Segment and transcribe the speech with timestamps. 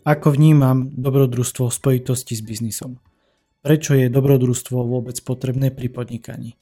[0.00, 2.96] Ako vnímam dobrodružstvo v spojitosti s biznisom?
[3.60, 6.56] Prečo je dobrodružstvo vôbec potrebné pri podnikaní?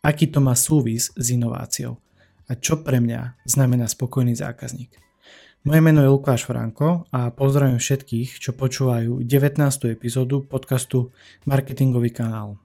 [0.00, 2.00] Aký to má súvis s inováciou?
[2.48, 4.96] A čo pre mňa znamená spokojný zákazník?
[5.68, 9.60] Moje meno je Lukáš Franko a pozdravím všetkých, čo počúvajú 19.
[9.92, 11.12] epizódu podcastu
[11.44, 12.56] Marketingový kanál.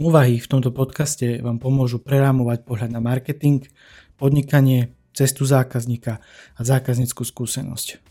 [0.00, 3.68] Úvahy v tomto podcaste vám pomôžu prerámovať pohľad na marketing,
[4.16, 6.24] podnikanie, cestu zákazníka
[6.56, 8.09] a zákazníckú skúsenosť.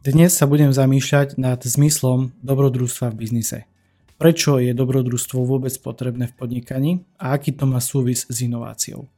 [0.00, 3.58] Dnes sa budem zamýšľať nad zmyslom dobrodružstva v biznise.
[4.16, 9.12] Prečo je dobrodružstvo vôbec potrebné v podnikaní a aký to má súvis s inováciou.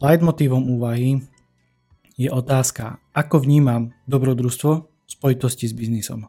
[0.00, 1.20] Leitmotívom úvahy
[2.16, 6.24] je otázka, ako vnímam dobrodružstvo v spojitosti s biznisom.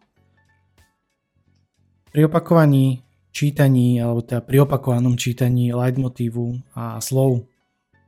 [2.12, 3.00] Pri opakovaní
[3.32, 7.48] čítaní, alebo teda pri opakovanom čítaní leitmotívu a slov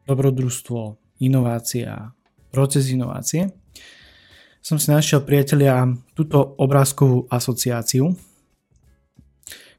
[0.03, 2.11] dobrodružstvo, inovácia,
[2.51, 3.60] proces inovácie,
[4.61, 8.13] som si našiel priatelia túto obrázkovú asociáciu,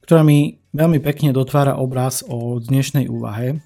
[0.02, 3.62] ktorá mi veľmi pekne dotvára obraz o dnešnej úvahe.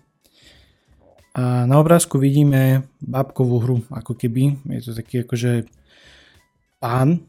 [1.37, 4.61] A na obrázku vidíme babkovú hru, ako keby.
[4.77, 5.69] Je to taký akože
[6.81, 7.25] pán,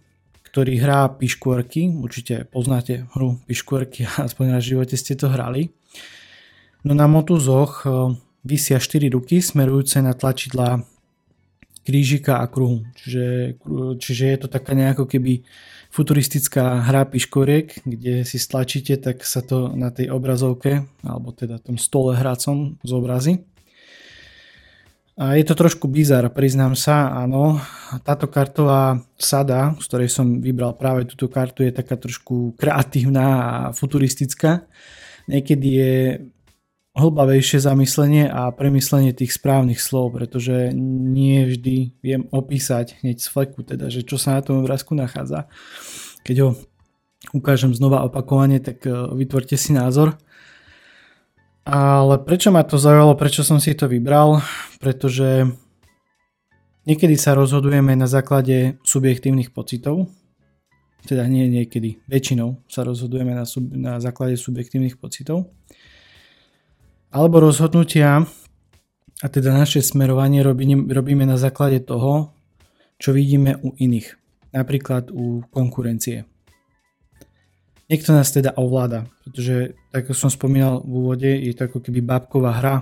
[0.48, 1.92] ktorý hrá piškôrky.
[1.92, 5.72] Určite poznáte hru piškôrky, aspoň na živote ste to hrali.
[6.84, 7.92] No na motuzoch eh,
[8.44, 10.84] vysia 4 ruky smerujúce na tlačidla
[11.88, 12.84] krížika a kruhu.
[13.00, 13.56] Čiže,
[13.96, 15.48] čiže je to taká nejako keby
[15.88, 21.80] futuristická hra piškoriek, kde si stlačíte, tak sa to na tej obrazovke, alebo teda tom
[21.80, 23.48] stole hracom zobrazí.
[25.18, 27.58] A je to trošku bizar, priznám sa, áno.
[28.06, 33.50] Táto kartová sada, z ktorej som vybral práve túto kartu, je taká trošku kreatívna a
[33.74, 34.68] futuristická.
[35.26, 35.96] Niekedy je
[36.98, 43.62] hlbavejšie zamyslenie a premyslenie tých správnych slov, pretože nie vždy viem opísať hneď z fleku,
[43.62, 45.45] teda, že čo sa na tom obrázku nachádza.
[46.26, 46.50] Keď ho
[47.38, 50.17] ukážem znova opakovane, tak e, vytvorte si názor.
[51.67, 54.42] Ale prečo ma to zaujalo, prečo som si to vybral?
[54.82, 55.45] Pretože
[56.89, 60.10] niekedy sa rozhodujeme na základe subjektívnych pocitov,
[61.05, 65.54] teda nie niekedy, väčšinou sa rozhodujeme na, sub, na základe subjektívnych pocitov
[67.17, 68.30] alebo rozhodnutia,
[69.17, 72.38] a teda naše smerovanie robíme, na základe toho,
[73.02, 74.14] čo vidíme u iných,
[74.54, 76.30] napríklad u konkurencie.
[77.89, 82.05] Niekto nás teda ovláda, pretože, tak ako som spomínal v úvode, je to ako keby
[82.05, 82.76] bábková hra,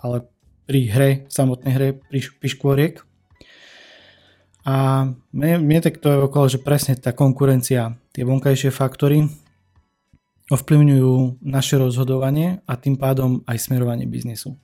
[0.00, 0.24] ale
[0.64, 1.88] pri hre, samotnej hre,
[2.40, 3.04] piškôriek.
[4.64, 9.28] A mne, mne tak to okolo, že presne tá konkurencia, tie vonkajšie faktory,
[10.48, 14.56] ovplyvňujú naše rozhodovanie a tým pádom aj smerovanie biznisu.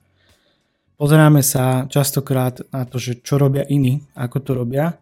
[0.95, 4.97] Pozeráme sa častokrát na to, že čo robia iní, ako to robia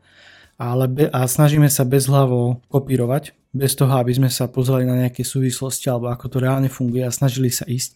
[0.58, 5.22] ale be, a snažíme sa bezhlavo kopírovať, bez toho, aby sme sa pozreli na nejaké
[5.22, 7.94] súvislosti alebo ako to reálne funguje a snažili sa ísť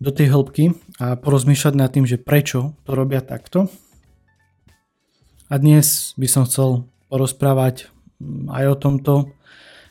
[0.00, 3.68] do tej hĺbky a porozmýšľať nad tým, že prečo to robia takto.
[5.52, 9.14] A dnes by som chcel porozprávať mm, aj o tomto,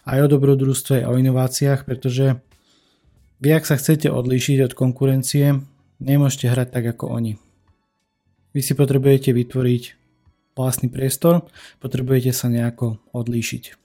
[0.08, 2.40] aj o dobrodružstve, o inováciách, pretože
[3.44, 5.60] vy, ak sa chcete odlíšiť od konkurencie,
[6.00, 7.36] nemôžete hrať tak ako oni.
[8.56, 9.84] Vy si potrebujete vytvoriť
[10.58, 11.46] vlastný priestor,
[11.84, 13.78] potrebujete sa nejako odlíšiť.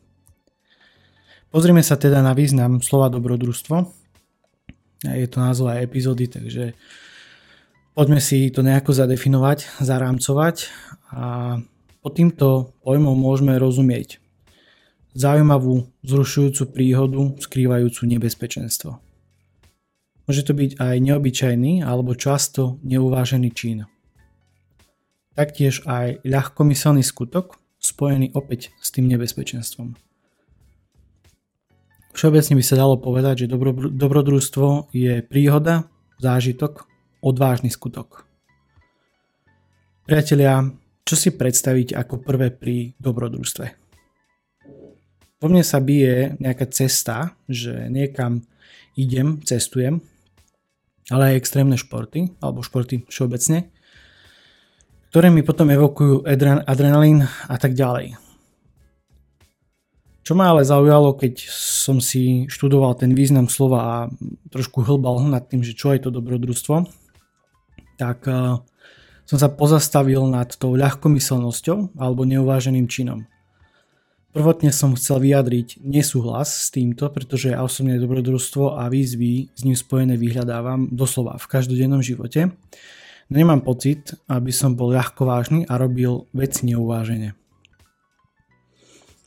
[1.52, 3.84] Pozrime sa teda na význam slova dobrodružstvo.
[5.04, 6.72] Je to názov aj epizódy, takže
[7.92, 10.70] poďme si to nejako zadefinovať, zarámcovať
[11.12, 11.58] a
[12.00, 14.21] pod týmto pojmom môžeme rozumieť
[15.12, 19.00] zaujímavú, zrušujúcu príhodu skrývajúcu nebezpečenstvo.
[20.22, 23.90] Môže to byť aj neobyčajný alebo často neuvážený čin.
[25.34, 29.98] Taktiež aj ľahkomyselný skutok spojený opäť s tým nebezpečenstvom.
[32.12, 35.88] Všeobecne by sa dalo povedať, že dobro, dobrodružstvo je príhoda,
[36.20, 36.84] zážitok,
[37.24, 38.28] odvážny skutok.
[40.04, 40.68] Priatelia,
[41.08, 43.81] čo si predstaviť ako prvé pri dobrodružstve?
[45.42, 48.46] Vo mne sa bije nejaká cesta, že niekam
[48.94, 49.98] idem, cestujem,
[51.10, 53.66] ale aj extrémne športy, alebo športy všeobecne,
[55.10, 56.22] ktoré mi potom evokujú
[56.62, 58.14] adrenalín a tak ďalej.
[60.22, 63.96] Čo ma ale zaujalo, keď som si študoval ten význam slova a
[64.54, 66.86] trošku hlbal nad tým, že čo je to dobrodružstvo,
[67.98, 68.62] tak uh,
[69.26, 73.26] som sa pozastavil nad tou ľahkomyselnosťou alebo neuváženým činom.
[74.32, 79.76] Prvotne som chcel vyjadriť nesúhlas s týmto, pretože ja osobne dobrodružstvo a výzvy s ním
[79.76, 82.48] spojené vyhľadávam doslova v každodennom živote.
[83.28, 87.36] Nemám pocit, aby som bol ľahko vážny a robil veci neuvážene.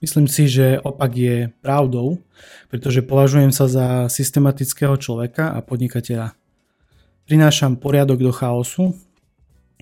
[0.02, 2.26] Myslím si, že opak je pravdou,
[2.74, 6.34] pretože považujem sa za systematického človeka a podnikateľa.
[7.30, 8.98] Prinášam poriadok do chaosu,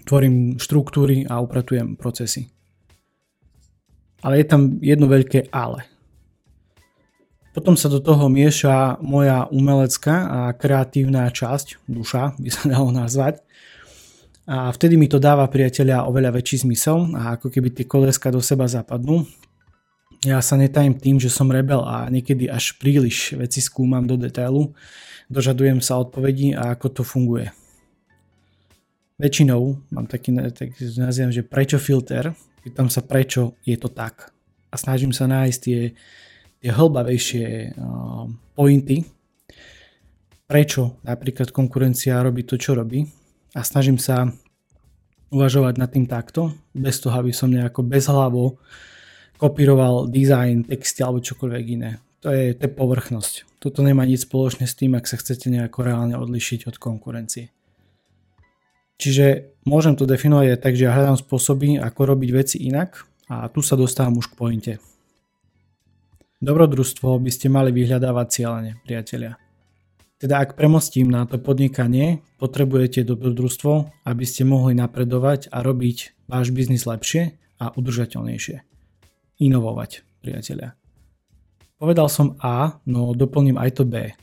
[0.04, 2.52] tvorím štruktúry a upratujem procesy.
[4.24, 5.84] Ale je tam jedno veľké ale.
[7.54, 13.46] Potom sa do toho mieša moja umelecká a kreatívna časť, duša by sa dalo nazvať,
[14.44, 18.44] a vtedy mi to dáva priateľia oveľa väčší zmysel a ako keby tie koleska do
[18.44, 19.24] seba zapadnú.
[20.28, 24.76] Ja sa netajím tým, že som rebel a niekedy až príliš veci skúmam do detailu,
[25.32, 27.56] dožadujem sa odpovedí a ako to funguje.
[29.24, 34.36] Väčšinou mám taký, tak nazývam, že prečo filter, pýtam sa prečo je to tak
[34.68, 35.96] a snažím sa nájsť tie,
[36.60, 39.08] tie hĺbavejšie uh, pointy,
[40.44, 43.08] prečo napríklad konkurencia robí to, čo robí
[43.56, 44.28] a snažím sa
[45.32, 48.60] uvažovať nad tým takto, bez toho, aby som nejako bezhlavo
[49.40, 52.04] kopíroval design, texty alebo čokoľvek iné.
[52.22, 53.34] To je, to je povrchnosť.
[53.60, 57.52] Toto nemá nič spoločné s tým, ak sa chcete nejako reálne odlišiť od konkurencie.
[59.04, 63.52] Čiže môžem to definovať aj tak, že ja hľadám spôsoby, ako robiť veci inak a
[63.52, 64.74] tu sa dostávam už k pointe.
[66.40, 69.36] Dobrodružstvo by ste mali vyhľadávať cieľene, priatelia.
[70.24, 76.56] Teda ak premostím na to podnikanie, potrebujete dobrodružstvo, aby ste mohli napredovať a robiť váš
[76.56, 78.64] biznis lepšie a udržateľnejšie.
[79.44, 80.80] Inovovať, priatelia.
[81.76, 84.16] Povedal som A, no doplním aj to B.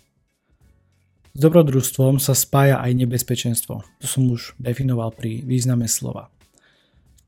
[1.30, 3.74] S dobrodružstvom sa spája aj nebezpečenstvo.
[3.82, 6.28] To som už definoval pri význame slova.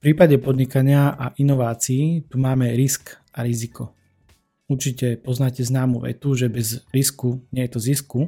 [0.02, 3.94] V prípade podnikania a inovácií tu máme risk a riziko.
[4.66, 8.20] Určite poznáte známu vetu, že bez risku nie je to zisku,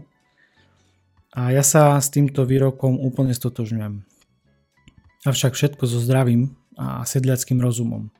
[1.35, 4.07] a ja sa s týmto výrokom úplne stotožňujem.
[5.27, 8.15] Avšak všetko so zdravým a sedliackým rozumom.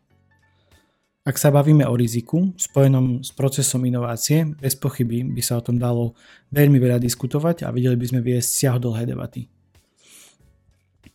[1.25, 5.81] Ak sa bavíme o riziku spojenom s procesom inovácie, bez pochyby by sa o tom
[5.81, 6.13] dalo
[6.53, 9.49] veľmi veľa diskutovať a videli by sme viesť siahodlhé debaty.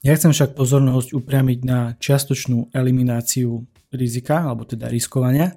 [0.01, 5.53] Ja chcem však pozornosť upriamiť na čiastočnú elimináciu rizika, alebo teda riskovania,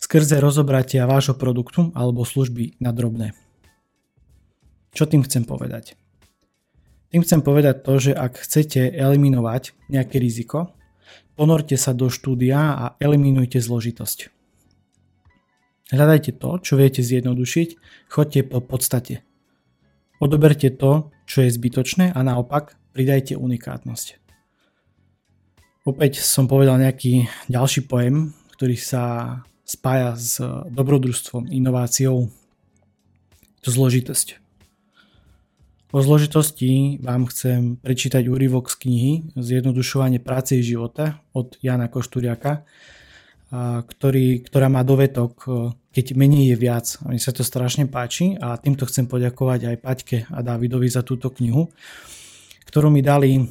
[0.00, 3.36] skrze rozobratia vášho produktu alebo služby na drobné.
[4.96, 5.92] Čo tým chcem povedať?
[7.12, 10.72] Tým chcem povedať to, že ak chcete eliminovať nejaké riziko,
[11.38, 14.28] ponorte sa do štúdia a eliminujte zložitosť.
[15.92, 17.68] Hľadajte to, čo viete zjednodušiť,
[18.08, 19.20] chodte po podstate.
[20.22, 24.22] Odoberte to, čo je zbytočné a naopak pridajte unikátnosť.
[25.82, 29.02] Opäť som povedal nejaký ďalší pojem, ktorý sa
[29.66, 30.38] spája s
[30.70, 32.30] dobrodružstvom, inováciou.
[33.62, 34.41] To zložitosť.
[35.92, 42.64] O zložitosti vám chcem prečítať úryvok z knihy Zjednodušovanie práce i života od Jana Košturiaka,
[43.84, 45.44] ktorý, ktorá má dovetok
[45.92, 46.96] Keď menej je viac.
[47.04, 51.28] Mne sa to strašne páči a týmto chcem poďakovať aj Paťke a Davidovi za túto
[51.28, 51.68] knihu,
[52.72, 53.44] ktorú mi dali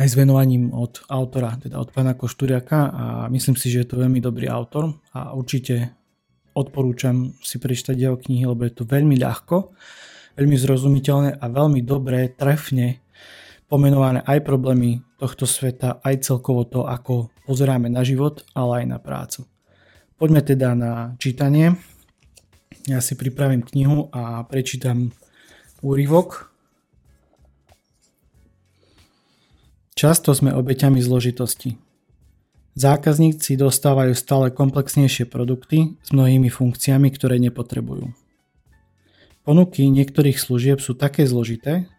[0.00, 4.00] aj s venovaním od autora, teda od pána Košturiaka a myslím si, že je to
[4.00, 6.00] veľmi dobrý autor a určite
[6.56, 9.76] odporúčam si prečítať jeho knihy, lebo je to veľmi ľahko
[10.36, 13.02] veľmi zrozumiteľné a veľmi dobre, trefne
[13.72, 18.98] pomenované aj problémy tohto sveta, aj celkovo to, ako pozeráme na život, ale aj na
[19.00, 19.48] prácu.
[20.20, 21.74] Poďme teda na čítanie.
[22.84, 25.10] Ja si pripravím knihu a prečítam
[25.80, 26.52] úryvok.
[29.96, 31.80] Často sme obeťami zložitosti.
[32.72, 38.21] Zákazníci dostávajú stále komplexnejšie produkty s mnohými funkciami, ktoré nepotrebujú.
[39.42, 41.90] Ponuky niektorých služieb sú také zložité,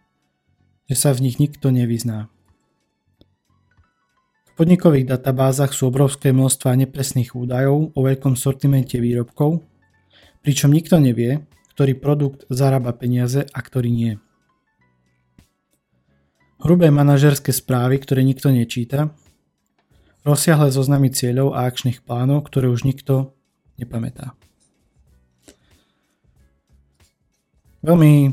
[0.88, 2.32] že sa v nich nikto nevyzná.
[4.48, 9.60] V podnikových databázach sú obrovské množstva nepresných údajov o veľkom sortimente výrobkov,
[10.40, 11.44] pričom nikto nevie,
[11.76, 14.12] ktorý produkt zarába peniaze a ktorý nie.
[16.64, 19.12] Hrubé manažerské správy, ktoré nikto nečíta,
[20.24, 23.36] rozsiahle zoznamy cieľov a akčných plánov, ktoré už nikto
[23.76, 24.32] nepamätá.
[27.84, 28.32] Veľmi,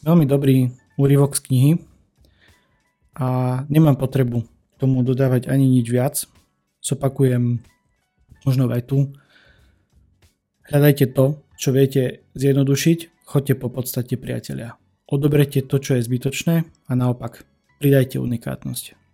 [0.00, 1.72] veľmi dobrý úryvok z knihy
[3.12, 4.40] a nemám potrebu
[4.80, 6.24] tomu dodávať ani nič viac.
[6.80, 7.60] Zopakujem
[8.48, 9.12] možno tu.
[10.64, 14.80] Hľadajte to, čo viete zjednodušiť, choďte po podstate priatelia.
[15.04, 17.44] Odobrete to, čo je zbytočné a naopak
[17.84, 19.05] pridajte unikátnosť.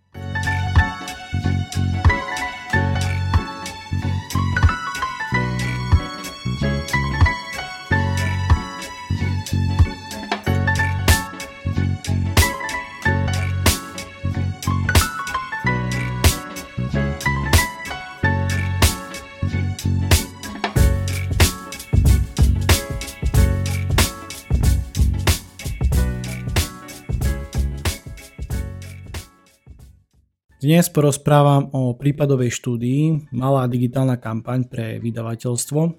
[30.63, 35.79] Dnes porozprávam o prípadovej štúdii Malá digitálna kampaň pre vydavateľstvo.
[35.83, 35.91] Ehm,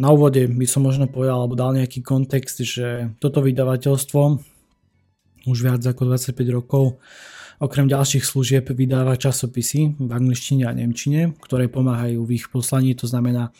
[0.00, 4.53] na úvode by som možno povedal alebo dal nejaký kontext, že toto vydavateľstvo
[5.46, 6.98] už viac ako 25 rokov
[7.62, 13.06] okrem ďalších služieb vydáva časopisy v angličtine a nemčine, ktoré pomáhajú v ich poslaní, to
[13.06, 13.54] znamená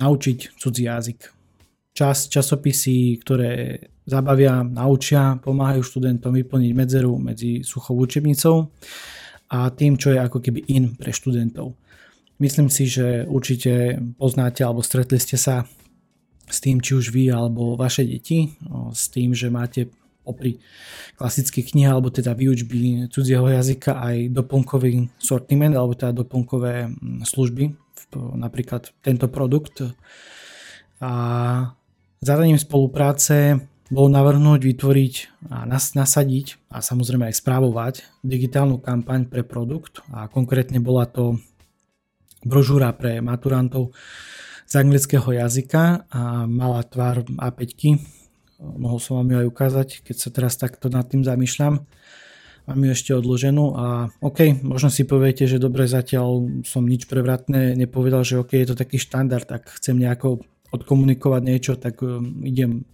[0.00, 1.20] naučiť cudzí jazyk.
[1.90, 8.70] Čas, časopisy, ktoré zabavia, naučia, pomáhajú študentom vyplniť medzeru medzi suchou učebnicou
[9.50, 11.74] a tým, čo je ako keby in pre študentov.
[12.40, 15.68] Myslím si, že určite poznáte alebo stretli ste sa
[16.48, 18.48] s tým, či už vy alebo vaše deti,
[18.90, 20.60] s tým, že máte popri
[21.16, 27.74] klasických knihy alebo teda výučby cudzieho jazyka aj doplnkový sortiment alebo teda doplnkové mm, služby,
[28.36, 29.82] napríklad tento produkt.
[31.00, 31.12] A
[32.20, 35.14] zadaním spolupráce bolo navrhnúť, vytvoriť
[35.50, 41.42] a nas, nasadiť a samozrejme aj správovať digitálnu kampaň pre produkt a konkrétne bola to
[42.46, 43.90] brožúra pre maturantov
[44.70, 47.98] z anglického jazyka a mala tvar A5.
[48.60, 51.80] Mohol som vám ju aj ukázať, keď sa teraz takto nad tým zamýšľam.
[52.68, 57.72] Mám ju ešte odloženú a OK, možno si poviete, že dobre, zatiaľ som nič prevratné
[57.74, 62.86] nepovedal, že OK, je to taký štandard, tak chcem nejako odkomunikovať niečo, tak um, idem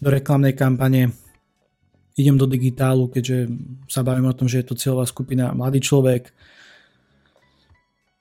[0.00, 1.12] do reklamnej kampane,
[2.16, 3.52] idem do digitálu, keďže
[3.90, 6.32] sa bavím o tom, že je to cieľová skupina mladý človek.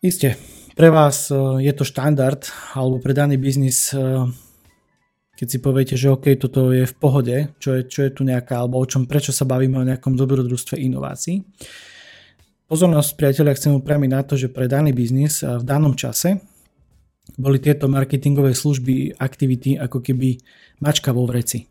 [0.02, 0.36] Isté,
[0.76, 2.44] pre vás uh, je to štandard,
[2.76, 4.28] alebo pre daný biznis, uh,
[5.42, 8.62] keď si poviete, že OK, toto je v pohode, čo je, čo je tu nejaká,
[8.62, 11.42] alebo o čom, prečo sa bavíme o nejakom dobrodružstve inovácií.
[12.70, 16.46] Pozornosť priateľia chcem upriamiť na to, že pre daný biznis uh, v danom čase
[17.42, 20.38] boli tieto marketingové služby, aktivity ako keby
[20.78, 21.66] mačka vo vreci.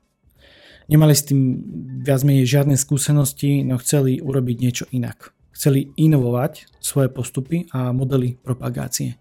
[0.90, 1.62] Nemali s tým
[2.02, 5.30] viac menej žiadne skúsenosti, no chceli urobiť niečo inak.
[5.54, 9.14] Chceli inovovať svoje postupy a modely propagácie.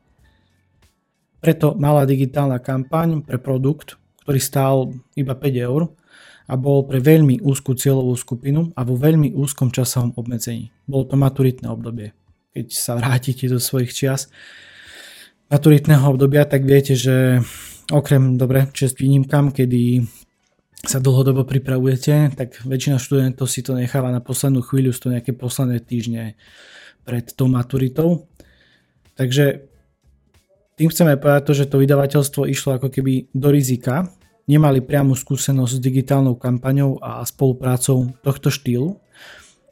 [1.37, 5.89] Preto malá digitálna kampaň pre produkt, ktorý stál iba 5 eur
[6.45, 10.69] a bol pre veľmi úzkú cieľovú skupinu a vo veľmi úzkom časovom obmedzení.
[10.85, 12.13] Bolo to maturitné obdobie.
[12.53, 14.29] Keď sa vrátite do svojich čias,
[15.49, 17.41] maturitného obdobia, tak viete, že
[17.89, 20.05] okrem, dobre, čest výnimkám, kedy
[20.77, 25.33] sa dlhodobo pripravujete, tak väčšina študentov si to necháva na poslednú chvíľu, sú to nejaké
[25.33, 26.37] posledné týždne
[27.01, 28.29] pred tou maturitou.
[29.17, 29.65] Takže
[30.77, 34.05] tým chceme povedať to, že to vydavateľstvo išlo ako keby do rizika,
[34.49, 38.97] nemali priamu skúsenosť s digitálnou kampaňou a spoluprácou tohto štýlu,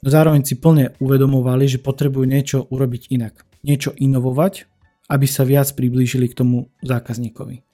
[0.06, 3.42] no zároveň si plne uvedomovali, že potrebujú niečo urobiť inak.
[3.66, 4.70] Niečo inovovať,
[5.10, 7.66] aby sa viac priblížili k tomu zákazníkovi.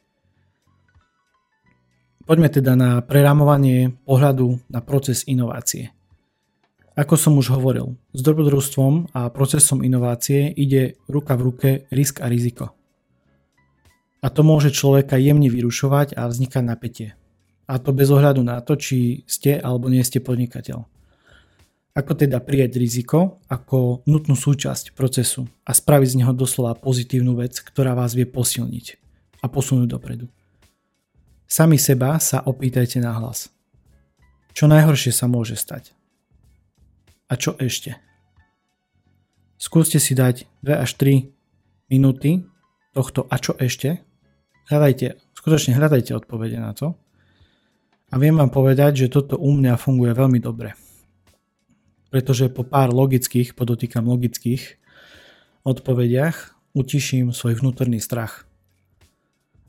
[2.24, 5.91] Poďme teda na prerámovanie pohľadu na proces inovácie.
[6.95, 12.31] Ako som už hovoril, s dobrodružstvom a procesom inovácie ide ruka v ruke risk a
[12.31, 12.72] riziko.
[14.24, 17.10] A to môže človeka jemne vyrušovať a vznikať napätie.
[17.68, 20.88] A to bez ohľadu na to, či ste alebo nie ste podnikateľ.
[21.94, 27.60] Ako teda prijať riziko ako nutnú súčasť procesu a spraviť z neho doslova pozitívnu vec,
[27.60, 28.86] ktorá vás vie posilniť
[29.44, 30.32] a posunúť dopredu.
[31.46, 33.51] Sami seba sa opýtajte na hlas.
[34.58, 35.94] Čo najhoršie sa môže stať?
[37.30, 38.00] A čo ešte?
[39.60, 41.30] Skúste si dať 2 až 3
[41.94, 42.42] minúty
[42.94, 44.01] tohto a čo ešte.
[44.72, 46.96] Hľadajte, skutočne hľadajte odpovede na to.
[48.13, 50.77] A viem vám povedať, že toto u mňa funguje veľmi dobre
[52.13, 54.77] pretože po pár logických, podotýkam logických,
[55.65, 58.46] odpovediach utiším svoj vnútorný strach.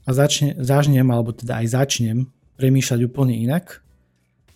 [0.04, 2.28] A začne, zažnem, alebo teda aj začnem
[2.60, 3.80] premýšľať úplne inak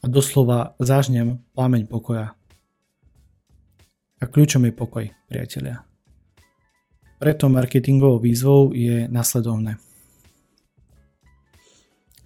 [0.05, 2.37] a doslova zažnem plameň pokoja.
[4.21, 5.81] A kľúčom je pokoj, priatelia.
[7.17, 9.81] Preto marketingovou výzvou je nasledovné.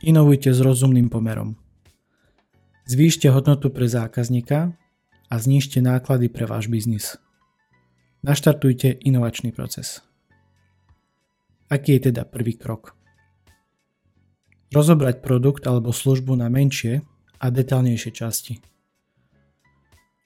[0.02, 1.54] Inovujte s rozumným pomerom.
[2.90, 4.75] Zvýšte hodnotu pre zákazníka
[5.30, 7.23] a znižte náklady pre váš biznis.
[8.26, 10.02] Naštartujte inovačný proces.
[11.71, 12.99] Aký je teda prvý krok?
[14.75, 17.06] Rozobrať produkt alebo službu na menšie
[17.38, 18.59] a detálnejšie časti.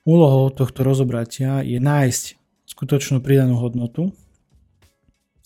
[0.09, 2.25] Úlohou tohto rozobratia je nájsť
[2.65, 4.09] skutočnú pridanú hodnotu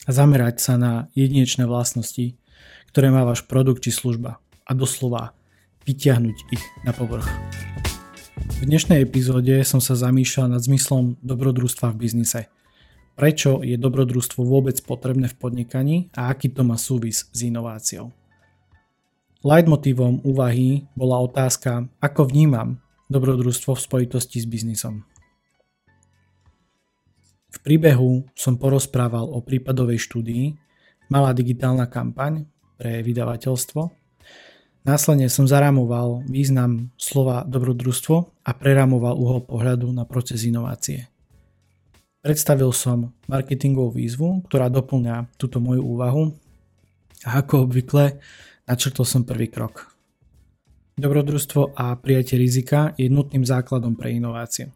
[0.07, 2.40] a zamerať sa na jedinečné vlastnosti,
[2.91, 5.31] ktoré má váš produkt či služba a doslova
[5.87, 7.27] vyťahnuť ich na povrch.
[8.61, 12.41] V dnešnej epizóde som sa zamýšľal nad zmyslom dobrodružstva v biznise.
[13.15, 18.11] Prečo je dobrodružstvo vôbec potrebné v podnikaní a aký to má súvis s inováciou.
[19.41, 25.07] Leitmotívom úvahy bola otázka, ako vnímam dobrodružstvo v spojitosti s biznisom.
[27.51, 30.71] V príbehu som porozprával o prípadovej štúdii
[31.11, 32.47] Malá digitálna kampaň
[32.81, 33.93] pre vydavateľstvo.
[34.89, 41.13] Následne som zarámoval význam slova dobrodružstvo a prerámoval uhol pohľadu na proces inovácie.
[42.25, 46.33] Predstavil som marketingovú výzvu, ktorá doplňa túto moju úvahu
[47.29, 48.17] a ako obvykle
[48.65, 49.93] načrtol som prvý krok.
[50.97, 54.73] Dobrodružstvo a prijatie rizika je nutným základom pre inováciu.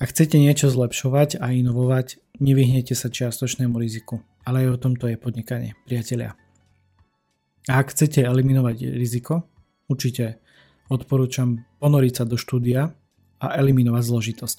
[0.00, 4.24] Ak chcete niečo zlepšovať a inovovať, nevyhnete sa čiastočnému riziku.
[4.48, 6.39] Ale aj o tomto je podnikanie, priatelia.
[7.70, 9.46] Ak chcete eliminovať riziko,
[9.86, 10.42] určite
[10.90, 12.90] odporúčam ponoriť sa do štúdia
[13.38, 14.58] a eliminovať zložitosť.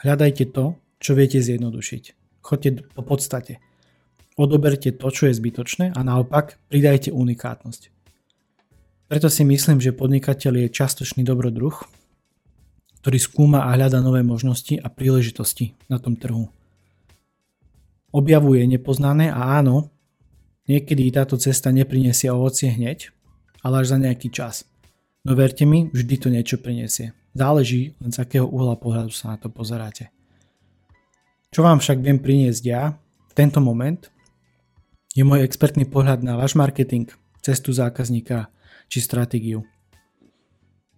[0.00, 2.04] Hľadajte to, čo viete zjednodušiť.
[2.40, 3.60] Choďte po podstate.
[4.40, 7.92] Odoberte to, čo je zbytočné a naopak pridajte unikátnosť.
[9.12, 11.76] Preto si myslím, že podnikateľ je častočný dobrodruh,
[13.04, 16.48] ktorý skúma a hľada nové možnosti a príležitosti na tom trhu.
[18.08, 19.92] Objavuje nepoznané a áno,
[20.70, 23.10] niekedy táto cesta neprinesie ovocie hneď,
[23.66, 24.62] ale až za nejaký čas.
[25.26, 27.12] No verte mi, vždy to niečo prinesie.
[27.34, 30.14] Záleží len z akého uhla pohľadu sa na to pozeráte.
[31.50, 32.94] Čo vám však viem priniesť ja
[33.26, 34.06] v tento moment
[35.10, 37.10] je môj expertný pohľad na váš marketing,
[37.42, 38.46] cestu zákazníka
[38.86, 39.66] či stratégiu.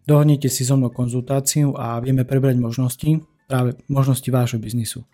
[0.05, 5.07] Dohodnite si so mnou konzultáciu a vieme prebrať možnosti, práve možnosti vášho biznisu.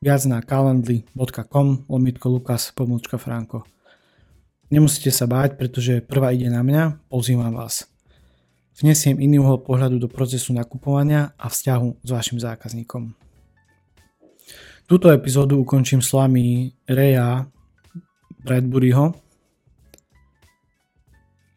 [0.00, 3.68] Viac na calendly.com lomitko lukas pomlčka franko.
[4.70, 7.90] Nemusíte sa báť, pretože prvá ide na mňa, pozývam vás.
[8.78, 13.12] Vnesiem iný uhol pohľadu do procesu nakupovania a vzťahu s vašim zákazníkom.
[14.86, 17.50] Túto epizódu ukončím slovami Reja
[18.46, 19.18] Bradburyho,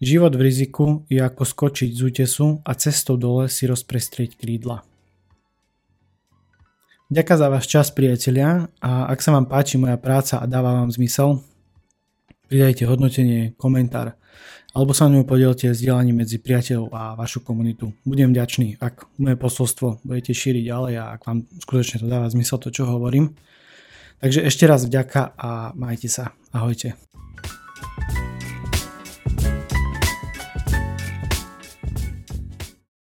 [0.03, 4.83] Život v riziku je ako skočiť z útesu a cestou dole si rozprestrieť krídla.
[7.07, 10.91] Ďakujem za váš čas priatelia a ak sa vám páči moja práca a dáva vám
[10.91, 11.39] zmysel,
[12.53, 14.13] pridajte hodnotenie, komentár
[14.73, 17.93] alebo sa ňou podielte s dielaním medzi priateľov a vašu komunitu.
[18.01, 22.57] Budem vďačný, ak moje posolstvo budete šíriť ďalej a ak vám skutočne to dáva zmysel
[22.57, 23.37] to, čo hovorím.
[24.17, 26.33] Takže ešte raz vďaka a majte sa.
[26.49, 27.12] Ahojte.